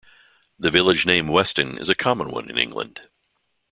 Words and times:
The 0.57 0.71
village 0.71 1.05
name 1.05 1.27
'Weston' 1.27 1.77
is 1.77 1.87
a 1.87 1.93
common 1.93 2.31
one 2.31 2.49
in 2.49 2.57
England. 2.57 3.01